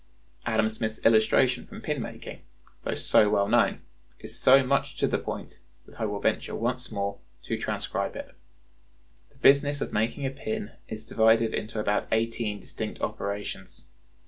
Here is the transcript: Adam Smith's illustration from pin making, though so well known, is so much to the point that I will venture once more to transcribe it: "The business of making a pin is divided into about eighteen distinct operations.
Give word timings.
Adam 0.47 0.67
Smith's 0.67 1.05
illustration 1.05 1.67
from 1.67 1.79
pin 1.79 2.01
making, 2.01 2.41
though 2.83 2.95
so 2.95 3.29
well 3.29 3.47
known, 3.47 3.81
is 4.19 4.35
so 4.35 4.63
much 4.63 4.97
to 4.97 5.05
the 5.07 5.19
point 5.19 5.59
that 5.85 6.01
I 6.01 6.05
will 6.05 6.19
venture 6.19 6.55
once 6.55 6.91
more 6.91 7.19
to 7.45 7.55
transcribe 7.55 8.15
it: 8.15 8.33
"The 9.29 9.35
business 9.37 9.79
of 9.79 9.93
making 9.93 10.25
a 10.25 10.31
pin 10.31 10.71
is 10.87 11.05
divided 11.05 11.53
into 11.53 11.79
about 11.79 12.07
eighteen 12.11 12.59
distinct 12.59 12.99
operations. 12.99 13.85